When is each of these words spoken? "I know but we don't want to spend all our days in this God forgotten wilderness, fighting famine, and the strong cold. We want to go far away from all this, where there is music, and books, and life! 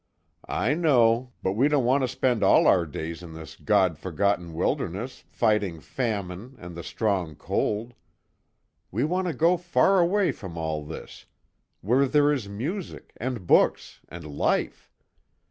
"I 0.49 0.73
know 0.73 1.31
but 1.43 1.51
we 1.53 1.67
don't 1.67 1.85
want 1.85 2.01
to 2.03 2.07
spend 2.07 2.41
all 2.43 2.65
our 2.65 2.87
days 2.87 3.21
in 3.21 3.33
this 3.33 3.55
God 3.55 3.99
forgotten 3.99 4.55
wilderness, 4.55 5.25
fighting 5.29 5.79
famine, 5.79 6.55
and 6.57 6.73
the 6.73 6.81
strong 6.83 7.35
cold. 7.35 7.93
We 8.89 9.03
want 9.03 9.27
to 9.27 9.33
go 9.35 9.57
far 9.57 9.99
away 9.99 10.31
from 10.31 10.57
all 10.57 10.83
this, 10.83 11.27
where 11.81 12.07
there 12.07 12.31
is 12.33 12.49
music, 12.49 13.13
and 13.17 13.45
books, 13.45 13.99
and 14.09 14.25
life! 14.25 14.91